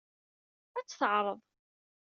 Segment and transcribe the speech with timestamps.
[0.77, 1.39] Ad tt-teɛreḍ.